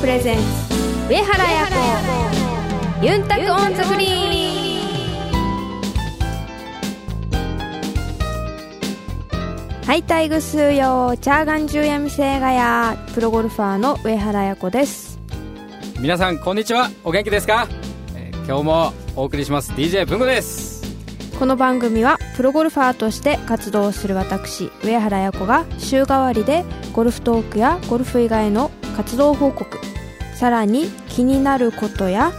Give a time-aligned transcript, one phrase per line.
[0.00, 0.42] プレゼンツ。
[1.08, 1.66] 上原彩
[3.00, 3.06] 子。
[3.06, 4.16] ユンタクオンザフリー
[9.86, 15.18] はいタイグスーヨーチャーガンジュヤミセイガヤプロゴルファーの上原彩子です。
[16.00, 16.90] 皆さんこんにちは。
[17.04, 17.68] お元気ですか、
[18.16, 19.72] えー今日もお送りします。
[19.72, 20.76] DJ 文吾です。
[21.38, 29.78] この番組はプロゴルファーとして活動する私上原彩子が週替わりでゴルフトークやゴルフ以外の活動報告。
[30.34, 32.32] さらに気になることや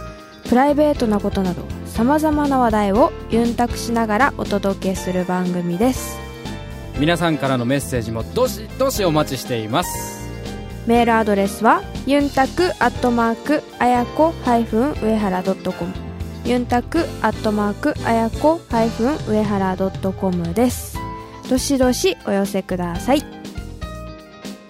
[0.48, 6.18] プライベートなことなどさまざまな話題をユンタクしながらお届けする番組です。
[6.98, 10.28] 皆さんからのメッセージもどしどしお待ちしています。
[10.86, 15.92] メールアドレスはユンタクアットマークあやこ上原ドットコム。
[16.44, 20.96] ユンタクアットマークあやこ上原ドットコムです。
[21.50, 23.22] どしどしお寄せください。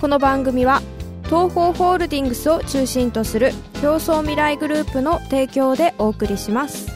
[0.00, 0.80] この番組は
[1.28, 3.52] 東方ホールディングスを中心とする
[3.82, 6.88] 競争未来グループの提供でお送りします。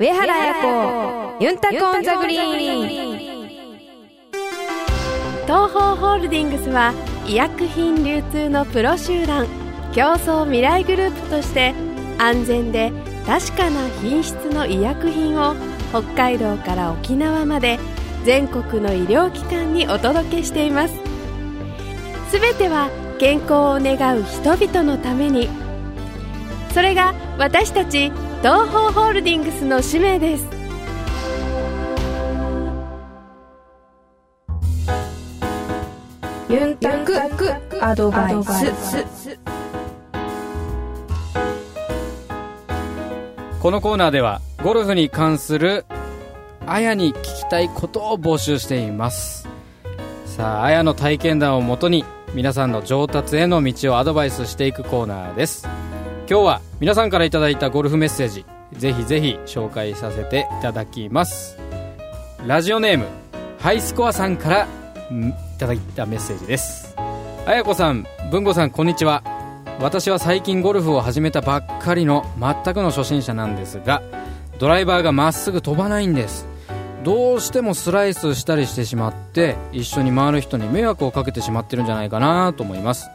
[0.00, 3.30] 上原彩子ユンタコンザグリーン。
[5.46, 6.92] 東方ホールディングスは
[7.30, 9.46] 医薬品流通のプロ集団
[9.94, 11.74] 競争未来グループとして
[12.18, 12.90] 安全で
[13.24, 15.54] 確かな品質の医薬品を
[15.90, 17.78] 北海道から沖縄まで
[18.24, 20.94] 全国の医療機関にお届けしています。
[22.30, 25.48] すべては健康を願う人々のために。
[26.74, 30.59] それが私たち東方ホールディングスの使命です。
[36.50, 37.14] ユンタク
[37.80, 39.38] アドバイス。
[43.60, 45.84] このコーナーではゴルフに関する
[46.66, 49.48] あやに聞きたいことを募集しています。
[50.26, 52.04] さああやの体験談をもとに
[52.34, 55.68] 皆さんの上達への道をアドバイスしていくコーナーです。
[56.28, 61.56] 今日は皆さんからいいたゴルフメッセージぜひぜひ紹介させていただきます。
[62.44, 63.04] ラジオネーム
[63.60, 64.64] ハイスコアさんから
[65.14, 66.96] んただいたメッセージです。
[67.46, 69.22] あやこさん文吾さんこんにちは。
[69.78, 74.02] 私は最近ゴルフを始めたばっかりの全くの初心者なんですが
[74.58, 76.46] ドライバーがまっすぐ飛ばないんです。
[77.04, 83.10] どうしてもスライスしたりしてしまって一緒に回る人に迷惑をかけてしまってるんじゃないかなと思います。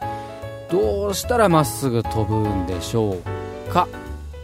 [0.70, 3.16] どうしたらまっすぐ飛ぶんでしょ
[3.68, 3.88] うか？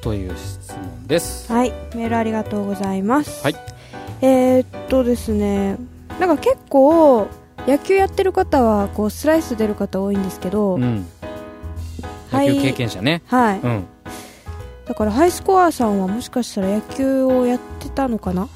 [0.00, 1.52] という質問です。
[1.52, 3.44] はいメールありがとうございます。
[3.44, 3.56] はい。
[4.22, 5.76] えー、っとですね
[6.20, 7.28] なんか結構
[7.66, 11.06] 野球やってる方はこうスライス出る方多いんですけど、うん。
[12.30, 12.48] はい。
[12.48, 13.84] 野球経験者ね、はい、うん。
[14.86, 18.48] だからハイスコアさんはもしかしたら野球をやってたのかな？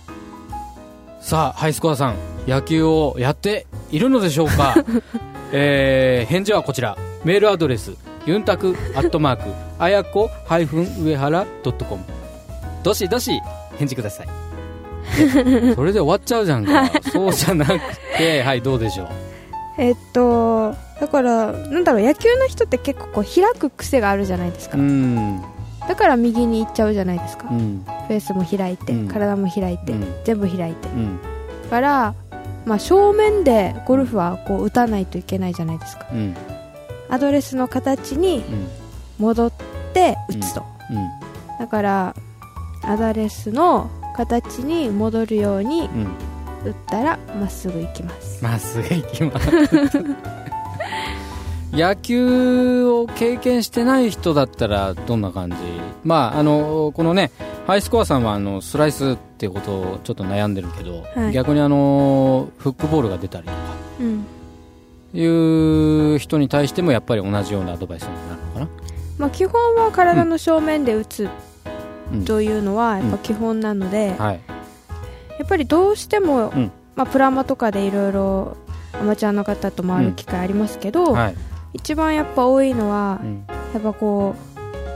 [1.20, 4.74] さあハイスコアさん野球をやっているのでしょうか？
[5.52, 6.96] えー返事はこちら。
[7.24, 7.92] メールアドレス
[8.24, 9.42] ユンタクアットマーク
[9.78, 12.04] あやこ上原ドットコム。
[12.82, 13.40] どしどし
[13.78, 14.26] 返事ください。
[14.26, 14.32] ね
[15.74, 16.90] それで終わっちゃうじゃんか。
[17.12, 17.80] そうじゃなく
[18.18, 19.08] て はいどうでしょう？
[19.78, 25.42] えっとだからなんだろう野球の人って結構こう開く癖があるじゃないですか、うん。
[25.86, 27.84] だから右に行っちゃうじゃないですか、うん。
[28.08, 29.08] フェースも開いて、うん。
[29.08, 30.14] 体も開いて、うん。
[30.24, 30.88] 全部開いて。
[30.88, 31.18] うん。
[31.64, 32.14] だから、
[32.64, 36.06] まあ、正面でゴルフはこう打たないといけないじゃないですか。
[36.10, 36.34] うん。
[37.10, 38.68] アドレスの形にうん。
[39.18, 39.52] 戻っ
[39.92, 41.08] て打つと、うん。
[41.58, 42.14] だから
[42.82, 46.06] アドレスの形に戻るようにうん。
[46.64, 48.42] 打ったらまっすぐ行きます。
[48.42, 49.50] まっすぐ行きます。
[51.72, 55.56] 野球を経験してない人だったらどんな感じ？
[56.02, 57.30] まああのこのね
[57.66, 61.32] ハイスコアさんはあのスライスっていうことをちょっと悩んでるけど、はい。
[61.32, 63.56] 逆にあのフックボールが出たりとか。
[64.00, 64.26] うん。
[65.14, 68.68] いう人に対してもやっぱり同じようなアドバイスになるのかな？
[69.18, 71.30] まあ、基本は体の正面で打つうん
[72.24, 74.40] というのはやっぱ基本なので、はい。
[75.38, 76.72] やっぱりどうしても、うん。
[76.94, 78.56] まあ、プラマとかでいろいろ
[78.98, 81.34] アマチュアの方と回る機会ありますけど、はい、
[81.74, 83.44] 一番やっぱ多いのはう、ん。
[83.74, 84.34] やっぱこ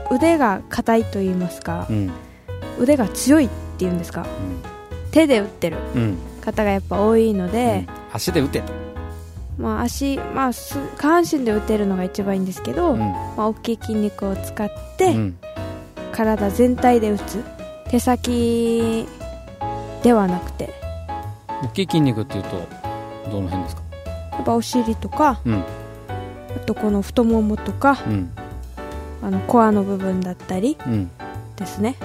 [0.09, 2.11] う腕が硬いと言いますかう、ん。
[2.79, 4.25] 腕が強いっていうんですか
[5.11, 6.17] 手で打ってるうん。
[6.41, 8.63] 方がやっぱ多いので、足で打て、
[9.59, 12.99] まあ、足、まあ、す下半身で打てるのが一番いいんですけど、うん。
[12.99, 15.37] まあ、大きい筋肉を使って、うん
[16.11, 17.43] 体全体で打つ
[17.89, 19.07] 手先
[20.03, 20.73] ではなくて
[21.63, 22.49] 大きい筋肉っていうと
[23.29, 23.81] どの辺ですか？
[24.31, 25.63] やっぱお尻とかうん。
[26.55, 28.31] あとこの太ももとかうん。
[29.21, 31.11] あのコアの部分だったりうん。
[31.55, 31.95] ですね。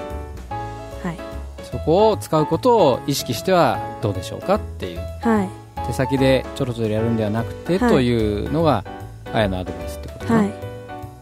[1.02, 1.16] はい。
[1.64, 5.00] そこを使うことを意識してはどうでしょうかっていう。
[5.22, 5.48] はい。
[5.86, 7.90] 手先でちょろちょろやるんではなくて、はい。
[7.90, 8.84] というのが
[9.32, 10.65] あやのアドバイスってことね、はい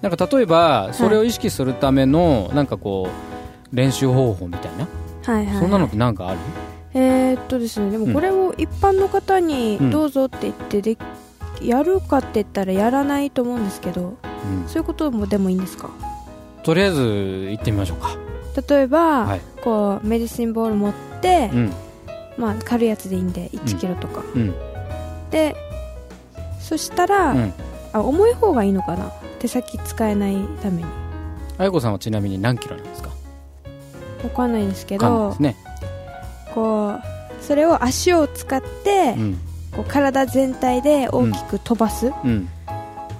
[0.04, 3.08] なんか例えばそれを意識するためのなんかこ
[3.72, 4.86] う練習方法みたいな、
[5.24, 5.58] はいはい。
[5.60, 6.40] そんなのってなんかある？
[6.92, 9.90] えー、っとですねでもこれを一般の方にうん。
[9.90, 10.98] どうぞって言ってで
[11.62, 14.68] やるかって言ったらやらないと思うんですけどうん。
[14.68, 15.88] そういうこともでもいいんですか？
[16.64, 17.02] とりあえず
[17.52, 18.14] 行ってみましょうか。
[18.68, 19.40] 例えば、はい。
[19.62, 21.72] こうメディシンボール持って、うん。
[22.36, 24.54] まあ、軽いやつでいいんで1キロとか、うん。
[25.30, 25.56] で
[26.60, 27.52] そしたら、うん。
[27.94, 29.10] あ重い方がいいのかな？
[29.44, 30.88] 手先使えないために。
[31.58, 33.10] あやこさんはちなみに何キロなんですか？
[34.22, 35.54] わかんないんですけどね、
[36.54, 39.38] こうそれを足を使って、うん。
[39.72, 42.48] こう体全体で大きく飛ばすうん、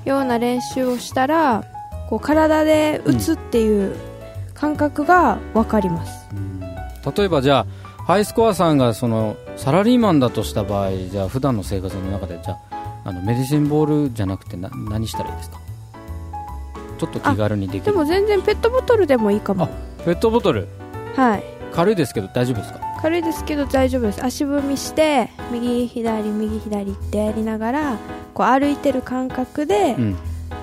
[0.05, 1.65] ような練習をしたら、
[2.09, 3.97] こう体で打つっていう
[4.55, 6.29] 感覚が分かります、
[7.17, 7.67] 例えばじゃ
[7.99, 15.61] あハイスコアさんがそのサラリーマンだとした場合じゃあ普段の生活の中でじゃああのメディシンボールじゃなくてな何したらいいですか？
[17.04, 17.84] ちょっと気軽にできる。
[17.84, 19.68] でも全然ペットボトルでもいいかも。
[20.04, 20.66] ペットボトル？
[21.16, 21.44] はい。
[21.72, 22.80] 軽いですけど大丈夫ですか？
[23.02, 24.24] 軽いですけど大丈夫です。
[24.24, 27.98] 足踏みして右左右左ってやりながら
[28.32, 30.16] こう歩いてる感覚で、うん。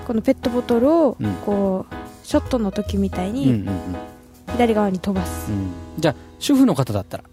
[0.06, 1.32] このペットボトルをうん。
[1.46, 1.94] こう
[2.26, 3.68] ショットの時みたいうんうんに
[4.52, 5.70] 左側に飛ばす、うんうん。
[5.98, 7.24] じゃあ主婦の方だったら？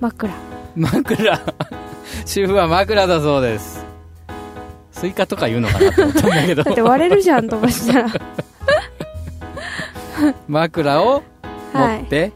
[0.00, 0.32] 枕。
[0.76, 1.40] 枕。
[2.26, 3.79] 主婦は枕だそうです
[5.00, 6.62] スイカとか言うのかなと思ったんだけど。
[6.62, 8.08] だって割れるじゃん飛ばしたら。
[10.48, 11.22] 枕を
[11.72, 12.02] 持はい。
[12.02, 12.32] って、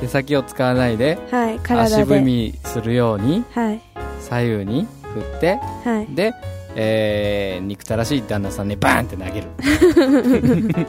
[0.00, 1.64] 手先を使わないではいで。
[1.64, 3.80] 踏みするようにはい。
[4.20, 6.06] 左右に振ってはい。
[6.14, 6.32] で、
[6.76, 9.46] えー憎たらしい旦那さんにバーンって投げる。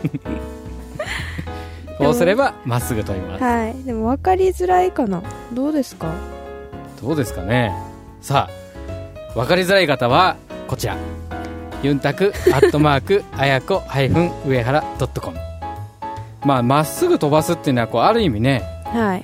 [1.97, 3.43] こうすればまっすぐ飛びます。
[3.43, 3.73] はい。
[3.83, 5.23] でも分かりづらいかな。
[5.53, 6.07] どうですか？
[7.01, 7.73] どうですかね。
[8.21, 10.35] さあ分かりづらい方は
[10.67, 10.97] こちら。
[11.83, 13.83] ユンタクアットマーク あやこ
[14.47, 15.37] 上原ドットコム。
[16.43, 19.23] まあまっすぐ飛ばすっていうのはこうある意味ねはい。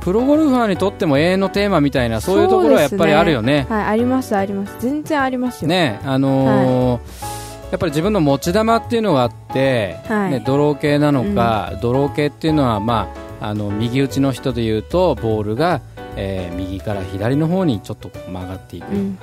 [0.00, 3.66] プロゴルファーにとっても永遠のテーマみたいなそういうところはやっぱりあるよね。
[3.68, 4.74] はいありますあります。
[4.80, 5.68] 全然ありますよ。
[5.68, 7.00] ねあのー
[7.70, 10.30] やっぱり自分の持ち球っていうのがあって、はい。
[10.32, 13.06] ね、ドロー系なのか、ドロー系っていうのは、ま
[13.40, 15.80] あ、あの右打ちの人でいうとボールが、
[16.16, 19.18] えー右から左の方にちょっと曲がっていく、うん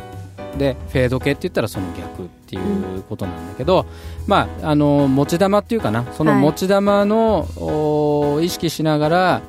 [0.58, 3.86] でフェード系って言ったらその逆っていうことなんだけど、
[4.26, 6.42] まあ、あの持ち球っていうかなそのはい。
[6.42, 9.42] 持ち球の、お意識しながら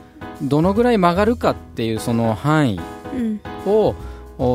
[0.43, 2.81] どのぐらい曲がるかっていうその範囲
[3.15, 3.41] うん。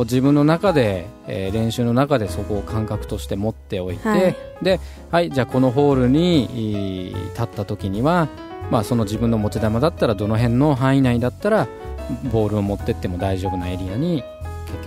[0.05, 4.35] 自分の中で、えー練習の中でそこを感覚として持っておいて、はい。
[4.61, 4.79] で、
[5.11, 8.29] はい、じゃあこのホールに立った時には、
[8.71, 11.67] まあ、その自分の持ち球だったらどの辺の範囲内だったら
[12.31, 14.23] ボールを持ってっても大丈夫なエリアに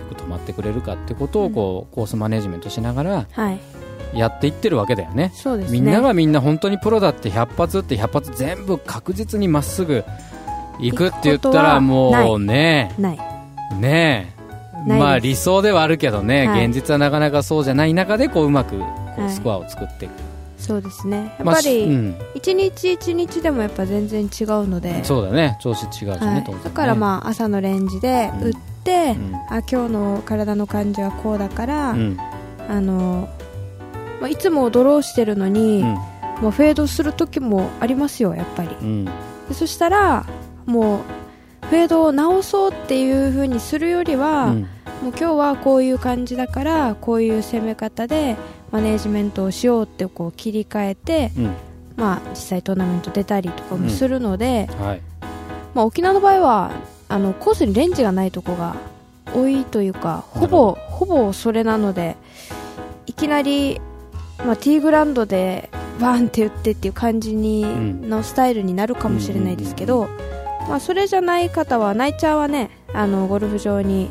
[0.07, 3.59] 結局止まってくれるかってことをこう、コースマネジメントしながらはい。
[4.13, 5.31] やっていってるわけだよね。
[5.35, 5.79] そうですね。
[5.79, 10.05] みんながみんな本当にプロだって100発って100発全部確実にまっすぐ
[10.79, 12.95] 行くって言ったらもうね。
[12.97, 13.19] ない。
[13.79, 14.33] ね。
[14.87, 16.65] まあ理想ではあるけどね、はい。
[16.67, 18.85] 現実はなかなかそうじゃない中でこううまくこ
[19.17, 19.31] うはい。
[19.31, 20.11] スコアを作っていく、
[20.57, 21.35] そうですね。
[21.37, 25.57] やっぱりうん、一日一日でもやっぱ全然違うので、そうだね。
[25.59, 26.63] 調子違うしね、はい。
[26.63, 29.35] だからまあ朝のレンジで打って、うん。
[29.49, 32.17] あ今日の体の感じはこうだから、うん。
[32.69, 33.29] あの
[34.19, 35.87] まあ、いつもドローしてるのに、うん。
[36.41, 38.69] もうフェードする時もありますよやっぱり。
[38.81, 39.05] うん。
[39.05, 39.11] で
[39.53, 40.25] そしたら
[40.65, 41.01] も
[41.63, 44.61] うフェードを直そうっていう風にするよりは、うん。
[44.61, 44.67] もう
[45.09, 48.35] 今日はこういう感じだからこういう攻め方で
[48.71, 51.53] マネージメントをしようってこう切り替えて、うん。
[51.97, 55.01] まあ、実際トーナメント出たりとかもするので、はい。
[55.73, 56.71] まあ、沖縄の場合は
[57.09, 58.75] あのコースにレンジがないとこが
[59.33, 62.15] 多いというかほぼほぼそれなので
[63.05, 63.79] いきなり、
[64.39, 70.07] まあ、ティーグラウンドでバーンって打ってっていう感じに、んのスタイルになるかもしれないですけど、
[70.69, 74.09] まあ、それじゃない方はナイチャーはねあのゴルフ場に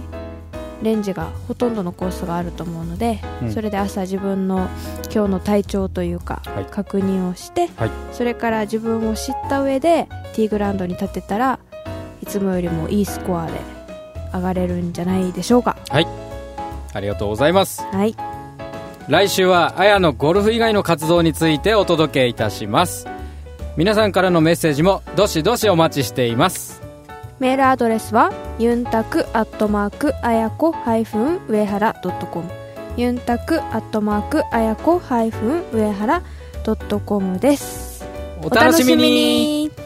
[0.82, 3.52] レンジがほとんどのコースがあると思うので、うん。
[3.52, 4.68] それで朝自分の
[5.12, 6.66] 今日の体調というか、はい。
[6.66, 7.90] 確認をして、はい。
[8.12, 11.58] それから自分を知った上でティーグラウンドに立てたら
[12.26, 13.52] いつもよりもいいスコアで
[14.34, 15.76] 上がれるんじゃないでしょうか。
[15.90, 16.00] あ
[17.00, 17.82] りがとうございます。
[17.82, 18.16] はい。
[19.08, 23.06] 来週はあやのゴルフ以外の活動についてお届けいたします。
[23.76, 26.82] 皆さんからのメッセージもどしどしお待ちしています。
[27.38, 30.74] メールアドレスはユンタクアットマークあやこ
[31.48, 31.94] 上原
[32.32, 32.48] .com
[32.96, 36.22] ユンタクアットマークあやこハイフン上原
[36.64, 38.04] ドットコムです。
[38.42, 39.85] お楽しみに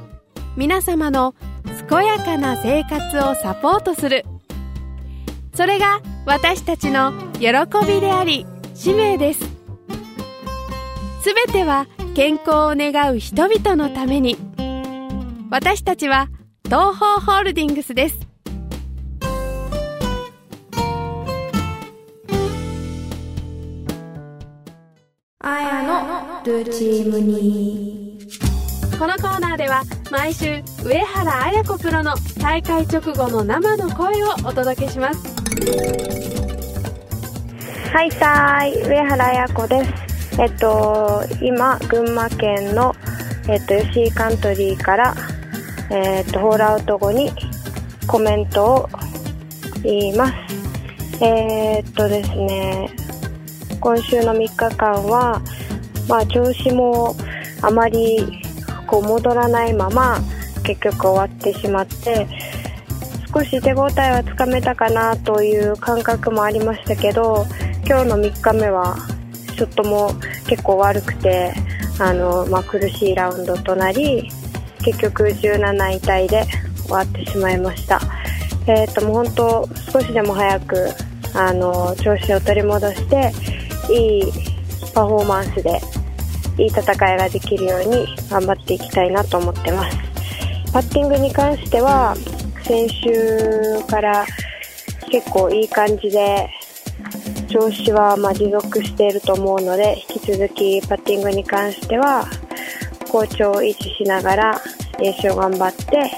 [0.57, 1.33] 皆様の
[1.89, 4.25] 健やかな生活をサポートする
[5.53, 7.49] それが私たちの喜
[7.85, 9.39] びであり使命です。
[11.21, 14.37] すべては健康を願う人々のために。
[15.51, 16.29] 私たちは
[16.63, 18.19] 東方ホールディングスです。
[25.39, 28.10] あやのルーチームに
[29.01, 29.81] このコーナーでは
[30.11, 35.35] 毎週上原綾子プロの大会直後の生の声をお届けします
[37.91, 40.39] はいたーい、上原彩子です。
[40.39, 42.95] えっと、今、群馬県の、
[43.49, 45.15] えっと、吉井カントリーから、
[45.89, 47.31] えっと、ホールアウト後に
[48.05, 48.89] コメントを
[49.81, 50.33] 言います。
[51.23, 52.87] えっとですね、
[53.79, 55.41] 今週の3日間は、
[56.07, 57.15] まあ、調子も
[57.63, 58.40] あまり
[58.91, 60.19] こう戻らないまま
[60.63, 62.27] 結局終わってしまって、
[63.33, 67.45] 少し手応えはつかめたかなという感覚もありましたけど
[67.87, 68.97] 今日の3日目は
[69.55, 70.11] ショットも
[70.47, 71.53] 結構悪くて
[71.97, 74.29] あの、まあ、苦しいラウンドとなり
[74.83, 76.45] 結局17位タイで
[76.83, 78.01] 終わってしまいました、
[78.67, 80.89] えー、ともう本当少しでも早く
[81.33, 83.31] あの調子を取り戻して
[83.93, 84.23] いい
[84.93, 85.79] パフォーマンスで
[86.57, 89.97] いい戦いができるように頑張っていきたいなと思ってます。
[90.71, 92.15] パッティングに関しては
[92.63, 94.25] 先週から
[95.11, 96.49] 結構いい感じで
[97.49, 102.25] 調子はま持続していると思うので引き続きパッティングに関しては
[103.11, 104.61] 好調を維持しながら
[104.97, 106.09] 練習を頑張って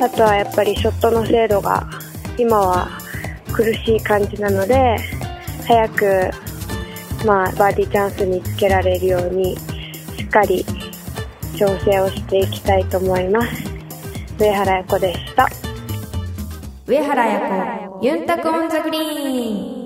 [0.00, 1.88] あとはやっぱりショットの精度が
[2.36, 2.88] 今は
[3.52, 4.96] 苦しい感じなので
[5.68, 6.30] 早く
[7.24, 9.56] まあバーディーチャンスにつけられるように
[10.16, 10.64] しっかり
[11.56, 13.70] 調整をしていきたいと思います。
[14.38, 15.48] 上原彩子でした。
[16.86, 19.80] 上原彩子ゆんたく on the green。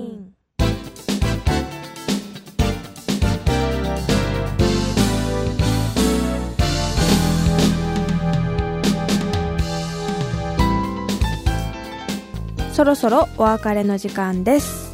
[12.71, 14.84] そろそろお別れの時間です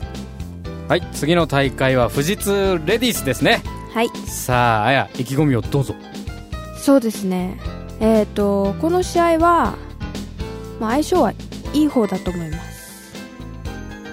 [0.92, 3.64] はい次の大会は富士通レディースですね。
[3.94, 4.10] はい。
[4.28, 5.96] さああや意気込みをどうぞ。
[6.76, 7.58] そうですね。
[8.02, 9.78] えっ、とこの試合は、
[10.82, 11.32] まあ、相性は
[11.74, 13.14] いい方だと思います。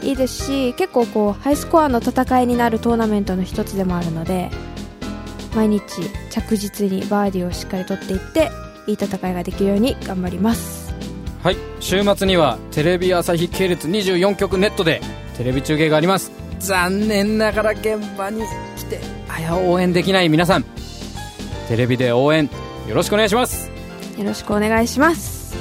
[0.02, 4.48] いいですし結構こうハイスコアの戦いになるトーナメントの一つでもあるので
[5.56, 5.82] 毎日
[6.30, 8.52] 着実にバーディーをしっかり取っていって
[8.86, 10.94] いい戦いができるように頑張ります。
[11.42, 15.00] はい週末にはテレビ朝日系列24局ネットで
[15.36, 18.42] テレビ中継があります残念ながら現場に
[18.76, 20.64] 来てあや応援できない皆さん。
[21.68, 22.48] テレビで応援
[22.88, 23.70] よろしくお願いします。
[24.16, 25.56] よろしくお願いします。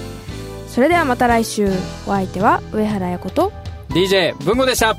[0.68, 1.70] それではまた来週。
[2.06, 3.52] お相手は上原彩子と
[3.90, 4.98] DJ 文吾でした。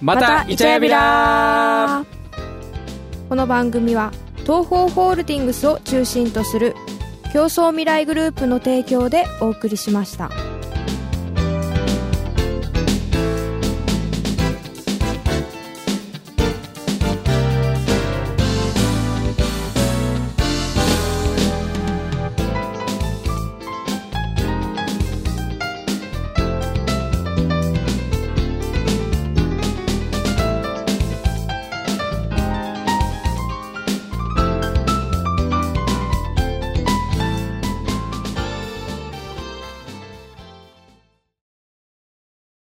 [0.00, 2.04] またイチャヤビラ
[3.28, 6.74] この番組は東方ホールディングスを中心とする
[7.32, 10.30] 競争未来グループの提供でお送りしました。